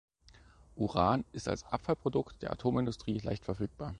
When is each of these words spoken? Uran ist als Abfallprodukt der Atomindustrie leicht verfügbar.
Uran 0.75 1.25
ist 1.31 1.47
als 1.47 1.63
Abfallprodukt 1.63 2.41
der 2.41 2.51
Atomindustrie 2.51 3.19
leicht 3.19 3.45
verfügbar. 3.45 3.89